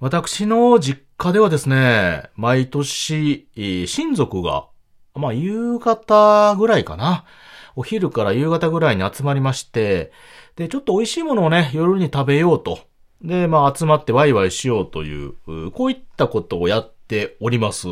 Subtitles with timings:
[0.00, 3.48] 私の実家ではですね、毎年、
[3.86, 4.66] 親族が、
[5.14, 7.24] まあ、夕方ぐらいかな。
[7.76, 10.12] お昼から夕方ぐらいに集まりまして、
[10.56, 12.80] で、ちょっと美味しいものをね、夜に食べようと。
[13.22, 15.34] で、まあ、集まってワイワイしようという、
[15.72, 17.86] こういったことをやっております。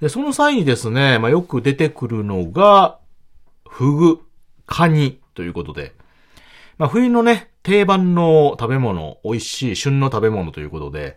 [0.00, 2.98] で、その際にですね、まあ、よく出てくるのが、
[3.68, 4.20] フグ、
[4.66, 5.94] カニということで、
[6.78, 11.16] まあ、冬のね、定番の食べ物、美味しい旬の食べ物ということで、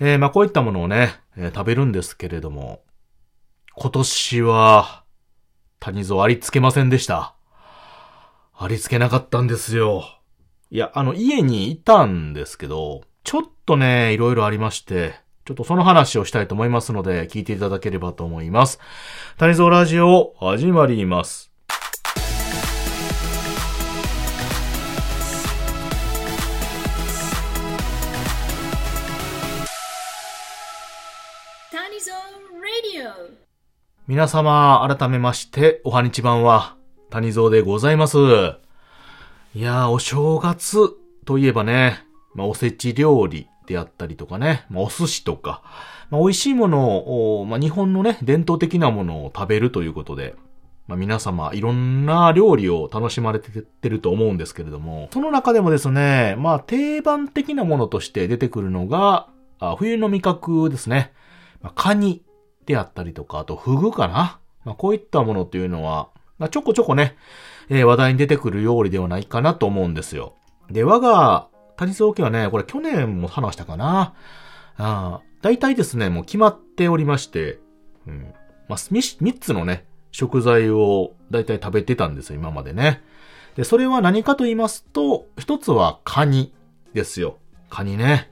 [0.00, 2.82] えー、まあ、こういったものをね、えー、食べるんですけれども、
[3.76, 5.04] 今年は、
[5.80, 7.34] 谷蔵ありつけませんでした。
[8.56, 10.04] ありつけなかったんですよ。
[10.70, 18.80] いや、あの、家にいたんですけど、ちょっとね、いろいろありまして、ちょっとその話をしたいと思いますので、聞いていただければと思います。
[19.36, 21.53] 谷蔵ラジオ、始まります。
[34.06, 36.76] 皆様、改めまして、おはにちばんは、
[37.08, 38.18] 谷蔵でございます。
[39.54, 40.90] いやー、お正月
[41.24, 45.62] といえばね、まあ、おせち料理であったりとかね、まあ、お寿司とか、
[46.10, 50.34] まあ、美味しいものを、まあ、日本のね、伝統的なものを食べるということで、
[50.86, 59.28] まあ、皆様、いろんな料理を楽しまれててると思うんですけれども、その中でもですね、まあ、定番的なものとして出てくるのが、
[59.60, 61.14] あ冬の味覚ですね。
[61.62, 62.22] まあ、カニ
[62.66, 64.38] であったりとか、あとフグかな。
[64.64, 67.16] まあ、こういったものっていうのは、まあ、ちょこちょこね、
[67.68, 70.34] えー、話題に出てくる料理ではないかなと思うんですよ。
[70.70, 74.14] で、我が谷蔵家はね、これ去年も話したかな。
[74.76, 77.58] あ大体ですね、もう決まっておりまして、
[78.06, 78.34] うん。
[78.68, 83.02] まあ、3つのね、食材を大体食べてたんですよ、今までね。
[83.56, 86.52] で、それは何かと言いますと、一つはカニ
[86.92, 87.38] ですよ。
[87.68, 88.30] カニね。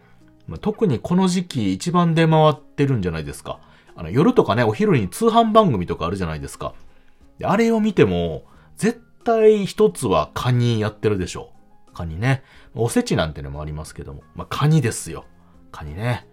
[0.61, 3.61] 特にこの時期一番出回ってるんじゃないですか。
[3.97, 6.75] あの、夜とかね、お昼に通販番組とかあるじゃないですか。
[7.39, 8.45] であれを見ても、
[8.77, 11.53] 絶対一つはカニやってるでしょ
[11.91, 11.95] う。
[11.95, 12.43] カニね。
[12.75, 14.23] おせちなんてのもありますけども。
[14.35, 15.25] まあ、カニですよ。
[15.71, 16.27] カニね。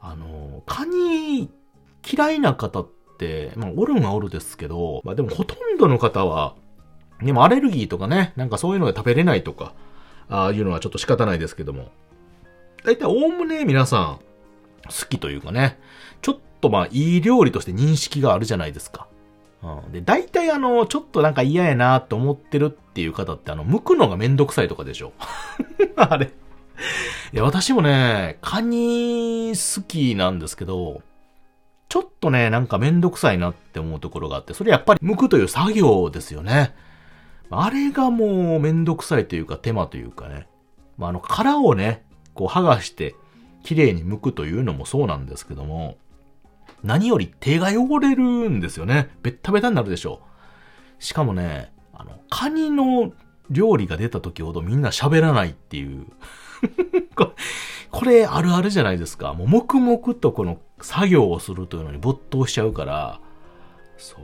[0.00, 1.50] あの、カニ
[2.10, 2.88] 嫌いな方っ
[3.18, 6.54] て、まあ、おるんはおるですけど、まあでもほとんどの方は、
[7.22, 9.74] でもアレルギーとかね、なんかそういうので食べれないとか、
[10.28, 11.90] ああいうのはちょっと仕方ないですけども。
[12.84, 14.20] だいたいおおむね皆さん、
[14.84, 15.78] 好きというかね、
[16.22, 19.08] ちょっとまあいい料理として認識があるじゃないですか。
[19.62, 25.12] うん、で、大体あの、ちょっとなんか嫌やなと思ってるっていう方ってあの、剥くのがめんどくさいとかでしょ。
[25.96, 26.30] あれ。
[27.32, 31.02] いや、私もね、カニ好きなんですけど、
[31.88, 36.74] ちょっとね、なんかめんどくさいなって思うところがあって、それやっぱり剥くという作業ですよね。
[37.50, 40.46] あれがもうめんどくさいというか手間というかね。
[40.98, 42.04] まあ、あの、殻をね、
[42.34, 43.14] こう剥がして、
[43.62, 45.96] 綺麗に剥くというのもそうなんですけども、
[46.82, 49.10] 何より手が汚れるんですよね。
[49.22, 50.20] ベッタベタになるでしょ
[51.00, 51.02] う。
[51.02, 53.12] しかもね、あの、カニの
[53.50, 56.06] 料理が出た時ほどみんな喋らないっていう
[57.90, 59.32] これあるあるじゃないですか。
[59.32, 63.20] もう黙々とこの作業をするというのに没頭しちゃうから、
[63.96, 64.16] そ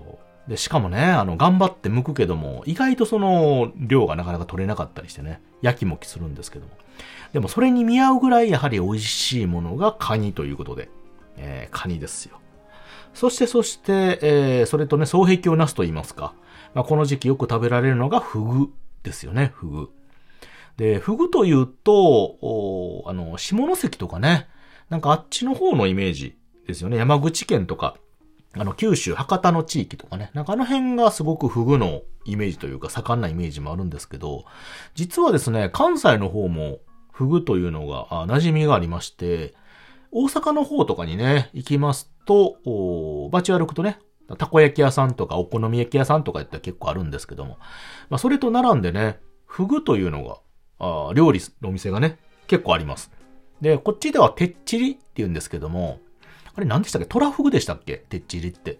[0.46, 0.50] う。
[0.50, 6.72] で、しかもね、あの、頑張って剥くけども、意外とその、量がなかなか取れなかったりしてね、焼きもきするんですけども。
[7.32, 10.88] でもそれに見合うぐらいやはり美味しいものがカニということで、
[11.36, 12.38] えー、カニですよ。
[13.14, 16.34] そしてそして、えー、それとね、双璧をなすと言いますか。
[16.74, 19.90] まあ、この時期よく食べられるのがフグですよね、フグ。
[20.76, 24.48] で、フグというと、あの、下関とかね、
[24.90, 26.36] なんかあっちの方のイメージ
[26.66, 26.96] ですよね。
[26.96, 27.96] 山口県とか、
[28.56, 30.30] あの、九州、博多の地域とかね。
[30.34, 34.44] なんかあの辺がすごくフグのイメージというか盛んなイメージもあるんですけど、
[34.94, 36.78] 実はですね、関西の方も
[37.12, 39.54] フグというのが馴染みがありまして、
[40.10, 43.98] 大阪の方とかにね、行きますと、バチ歩くとね、
[44.38, 47.58] たこ焼き屋さんとかお好み焼き屋さんとかって結構あるんですけども、
[48.08, 50.38] まあ、それと並んでね、フグというのが、
[50.78, 53.10] あ料理のお店がね、結構あります。
[53.60, 56.00] で、こっちではてっちりって言うんですけども、
[56.54, 57.06] あれ何でしたっけ？
[57.06, 57.98] トラフグでしたっけ？
[57.98, 58.78] てっちりって。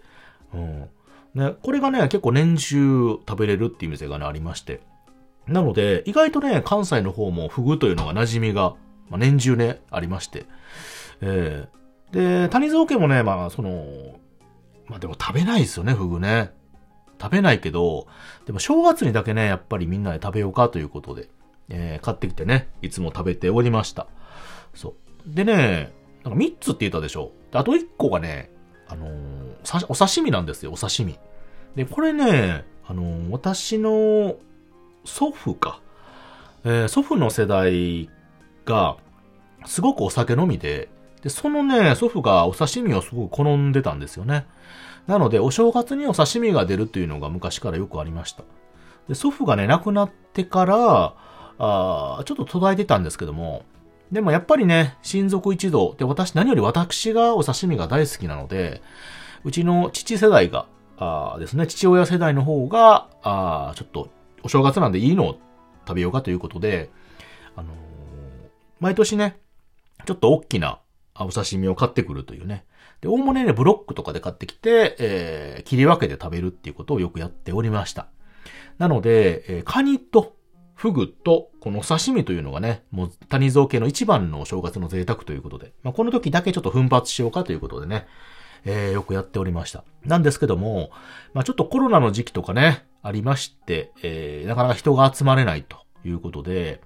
[0.53, 0.89] うん。
[1.35, 4.81] ね、これがね、結構年中食べれるっていう店がね、ありまして。
[5.47, 8.75] なので、意外とね、関西の方もフグというのが馴染みが、
[9.11, 10.47] まあ、年中ね、ありまして。
[11.21, 11.79] えー、
[12.15, 14.21] で、谷蔵家もね、まあ、その、
[14.87, 16.53] まあでも食べないですよね、フグね。
[17.21, 18.07] 食べないけど、
[18.47, 21.29] でも正月にだけね、やっぱりみんなで食べようかということで、
[21.69, 24.07] えー、買ってきてね、いつも食べておりました。
[24.75, 24.95] そ
[25.27, 25.35] う。
[25.35, 27.33] でね、なんか3つって言ったでしょ。
[27.51, 28.51] であと1個がね、
[28.87, 31.19] あのー、お刺身なんですよ、お刺身。
[31.75, 34.37] で、これね、あのー、私の
[35.05, 35.81] 祖父か。
[36.65, 38.09] えー、祖父の世代
[38.65, 38.99] が、
[39.67, 40.89] すごくお酒飲みで、
[41.25, 44.47] で、そのね、祖父がお刺身をすごく好んでたんですよね。
[45.07, 48.45] なので、お正月にお刺身が出るっていうのが昔からよくありました。
[49.09, 51.15] で、祖父がね、亡くなってから、
[51.59, 53.65] あちょっと途絶えてたんですけども、
[54.13, 58.83] でもやっぱりね、親族一同、で、私、何より私がお刺身が大好きなので、
[59.45, 60.67] うちの父世代が、
[60.99, 64.11] あですね、父親世代の方が、あちょっと、
[64.43, 65.39] お正月なんでいいのを
[65.89, 66.91] 食べようかということで、
[67.57, 67.75] あのー、
[68.79, 69.39] 毎年ね、
[70.05, 70.81] ちょっと大きな
[71.19, 72.65] お刺身を買ってくるというね。
[73.01, 78.09] で、大物ね、ブロックとかで買ってきて、えー、切り分けて食べるっていうことをよくやっておりました。
[78.79, 80.37] なので、えー、カニと
[80.75, 88.07] フグとこの刺身というのがね、もう谷蔵家の一番のお正月の贅沢ということで、まあ、この時だけちょっと奮発しようかということでね、
[88.65, 89.85] えー、よくやっておりました。
[90.05, 90.91] なんですけども、
[91.33, 96.81] まあ、ちょっとコロナの時期とかね、ありまして、えー、なかなか人が集まれないということで、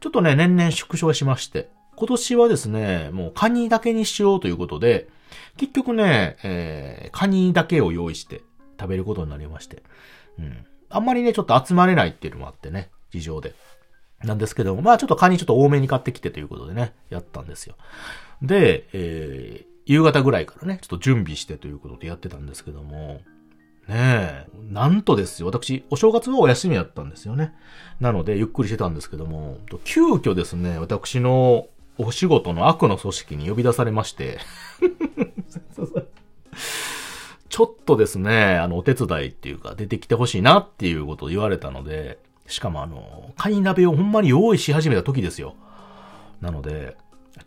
[0.00, 5.08] ちょっとね、年々縮小しまして、今年はですね、もうカニだけにしようということで、
[5.56, 8.42] 結局ね、えー、カニだけを用意して
[8.78, 9.82] 食べることになりまして、
[10.38, 10.64] うん。
[10.90, 13.54] あんまりね、ちょっと集まれないっていうのもあってね、事情で。
[14.22, 17.74] なんですけども、まあちょっとカニちょっと多めに買ってきてということでね、やったんですよ。
[18.42, 23.20] で、えー、夕方ぐらいからね、ちょっと準備してということでやってたんですけども、
[23.88, 27.54] ねえ、なんとですよ、私、お正月はお休みだったんですよね。
[28.00, 31.68] なので、ゆっくりしてたんですけども、急遽ですね、私の
[31.98, 34.38] お仕事の悪の組織に呼び出されまして
[37.48, 45.56] ちょっとですね、あの、お手伝いっていうか、出てきてほしいなっていうことを言われたので、しかもあの、カニ鍋をほんまに用意し始めた時ですよ。
[46.40, 46.96] なので、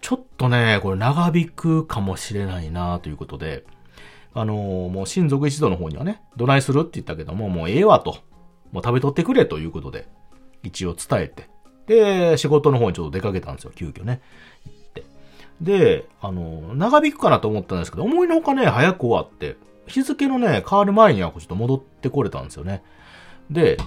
[0.02, 3.64] ちょっとね、これ長引くかもしれないなということで、
[4.34, 8.18] あのもう親族一同の方にはね、どないするって言ったけども、もうええわと。
[8.72, 10.08] もう食べとってくれということで、
[10.64, 11.50] 一応伝えて。
[11.92, 14.22] で、仕事の方にちょっと出かけたんですよ、急遽ね。
[15.60, 19.58] で、あの長引くかなと思ったんですけど、思いのほかね、早く終わって、
[19.88, 22.82] 日付のね、変わる前にはちょっと戻ってこれたんですよね。
[23.50, 23.78] で、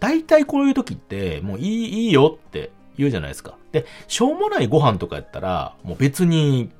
[0.00, 3.56] 大体こういう時って、もういい、いいよって言うじゃないですか。
[3.72, 6.70] で、しょうもないご飯とかやったら、もう別に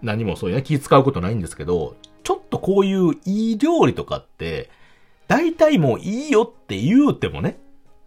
[0.00, 1.94] 何もそういうね、気使うことないんですけど、
[2.24, 4.70] ちょっとこういういい料理とかって、
[5.26, 7.58] 大体もういいよって言うてもね、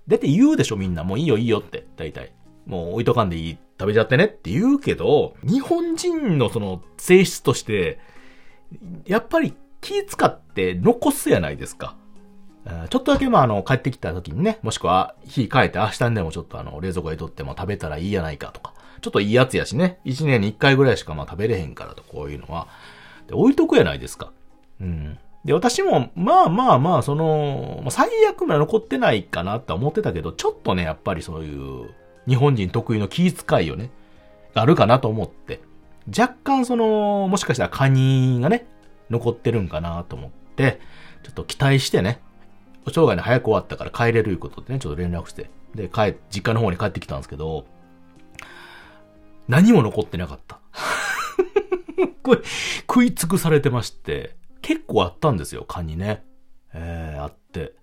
[0.08, 1.04] だって言うでしょみんな。
[1.04, 2.34] もういいよいいよって、大体。
[2.66, 8.00] もう置いとかんでいい、食べちゃってねって言うけど、日本人のその性質として、
[9.06, 11.96] やっぱり気使って残すやないですか。
[12.90, 22.68] ちょっとだけまああの帰ってきた時にね、もしくは火変えて明日にでもちょっとあの冷蔵庫にとっても食べたらいいやないかとか、ちょっといいやつやしね、一年に一回ぐらいしかまあ食べれへんからとこういうのは、
[23.28, 24.32] で置いとくやないですか。
[24.80, 25.18] うん。
[25.46, 31.90] で、私も、まあまあまあ、その、最悪まで残ってないかなって思ってたけど、ちょっとね、やっぱりそういう、
[32.28, 33.90] 日本人得意の気遣いをね、
[34.54, 35.62] あるかなと思って、
[36.08, 38.68] 若干その、もしかしたらカニがね、
[39.10, 40.80] 残ってるんかなと思って、
[41.24, 42.22] ちょっと期待してね、
[42.86, 47.66] お生涯に早く終わったから帰れるいうことでね、ちょっと連絡して、で、帰、実家の方に帰ってきたんですけど、
[49.48, 50.60] 何も残ってなかった。
[52.24, 52.42] これ、
[52.82, 56.24] 食い尽くされてまして、結構あったんですよ、カニね。
[56.74, 57.74] えー、あって。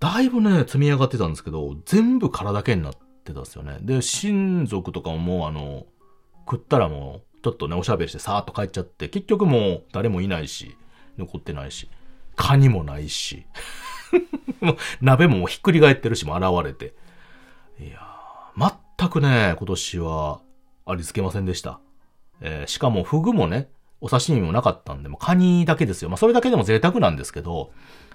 [0.00, 2.92] だいぶね、積み上がってたんですけど、全部空だけになっ
[3.24, 3.78] てたんですよね。
[3.82, 5.86] で、親族とかももうあの、
[6.48, 10.76] 食ったらもう、ちょっとね、おしゃべりしてさーっと帰っちゃって、結局もう誰もいないし、
[11.18, 11.88] 残ってないし、
[12.36, 13.46] カニもないし、
[15.00, 16.94] 鍋ももうひっくり返ってるし、も現れて。
[17.80, 20.40] いやー、全くね、今年は
[20.86, 21.80] ありつけませんでした。
[22.40, 23.70] えー、しかもフグもね、
[24.02, 26.10] お刺身もなかったんで、もうカニだけですよ。
[26.10, 27.72] まあそれだけでも贅沢なんですけど、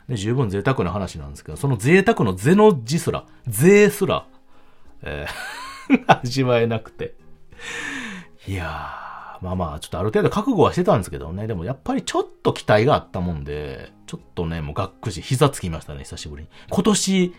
[0.08, 4.28] ね、十分贅沢な話なんですけど、その贅沢のゼの字すら、税すら、
[5.02, 5.68] えー
[6.08, 7.16] 味わえなくて。
[8.48, 16.50] いやー、まあまあ、ちょっとある程度覚悟はしてたんですけどね、でもやっぱりちょっと期待があったもんで、ちょっとね、もうがっくし、膝つきましたね、久しぶりに。
[16.70, 17.34] 今年、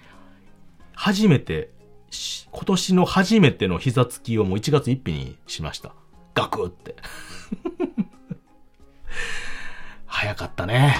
[0.94, 1.70] 初めて、
[2.50, 5.92] 今年の初めての膝つきをもう1月1日にしました。
[6.34, 6.96] ガクって。
[10.06, 10.96] 早かったね。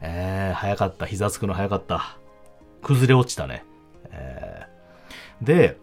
[0.00, 1.06] えー、早かった。
[1.06, 2.16] 膝つくの早かった。
[2.82, 3.64] 崩れ落ちたね。
[4.10, 5.78] えー、で、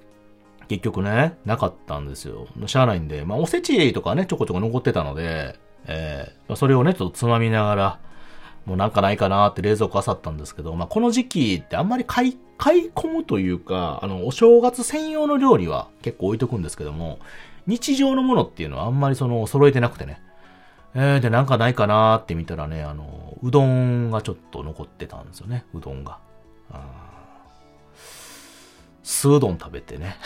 [0.68, 2.48] 結局ね、なかったんですよ。
[2.68, 8.00] しゃあないんで、まあ、おせちとかね、ちょこちょこ残ってたので、えー、それをね、ちょっとつまみながら、
[8.66, 17.20] もうなんかないかなって冷蔵庫漁ったんですけど、まあ、この時期ってあんまり買い、買い込むというか、あの、お正月専用の料理は結構置いとくんですけども、
[17.68, 20.22] 日常のものっていうのはあんまりその揃えてなくてね。
[20.96, 26.20] えー、で、なんかないかなーって見たらね、あの、うどんがちょっと残ってたんですよね、うどんが。
[26.72, 27.14] あ
[29.02, 30.18] 酢うどん食べてね。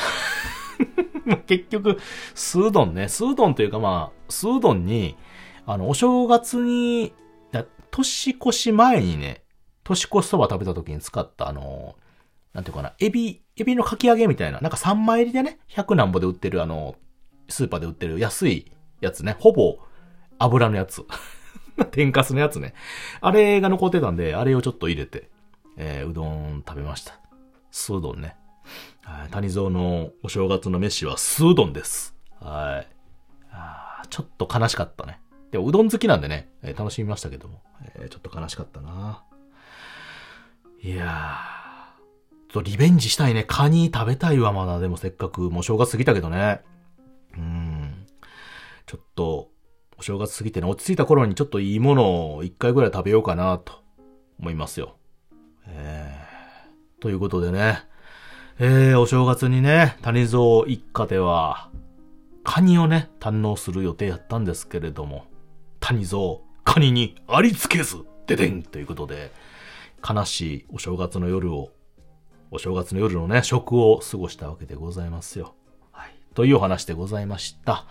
[1.48, 1.98] 結局、
[2.36, 5.18] スードンね、スードンというかまあ、スードンに、
[5.66, 7.14] あの、お正月に、
[7.90, 9.44] 年越し前にね、
[9.84, 11.96] 年越しそば食べた時に使ったあの、
[12.54, 16.96] なんていうかな、エビ、エビのかき揚げみたいな、なんか3枚入りでね、100何ぼで売ってるあの、
[17.50, 18.72] スーパーで売ってる安い
[19.02, 19.80] やつね、ほぼ
[20.40, 21.06] 油のやつ。
[21.92, 22.74] 天かすのやつね。
[23.22, 25.30] あれが残ってたんで、あれをちょっと入れて、
[25.78, 27.20] えー、うどん食べました。
[27.72, 28.36] スードンね。
[29.32, 32.16] 谷蔵のお正月の飯はスードンです。
[32.42, 32.98] はい。
[34.10, 35.20] ちょっと悲しかったね。
[35.52, 37.62] でも、うどん好きなんでね、えー、楽しみましたけども、
[37.96, 39.24] えー、ちょっと悲しかったな。
[40.82, 43.44] いやー、とリベンジしたいね。
[43.44, 44.80] カニ食べたいわ、まだ。
[44.80, 46.62] でもせっかく、もう正月過ぎたけどね。
[47.36, 48.06] うん。
[48.86, 49.50] ちょっと、
[50.00, 53.74] お正月過ぎてね、落ち着いた頃にちょっといいものを一回ぐらい食べようかなと
[54.40, 54.98] 思いますよ。
[55.66, 57.80] えー、ということでね、
[58.60, 61.70] えー、お正月にね、谷蔵一家では、
[62.44, 65.26] カニをね、堪能する予定やったんですけれども、
[65.80, 69.32] 谷蔵、カニにありつけず、ででんということで、
[70.08, 71.72] 悲しいお正月の夜を、
[72.52, 75.56] お正月の夜のね、食を過ごしたわけでございますよ。
[75.92, 76.16] はい。
[76.36, 77.86] というお話でございました。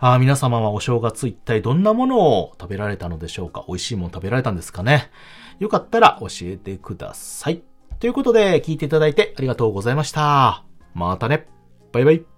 [0.00, 3.64] あ皆様はお正月一体どんなものを食べられたのでしょうか？
[3.68, 5.10] 美味しいもの食べられたんですかね？
[5.58, 7.62] よかったら教えてください。
[7.98, 10.64] ということで、聞いていただいてありがとうございました。
[10.94, 11.46] またね。
[11.92, 12.35] バイバイ。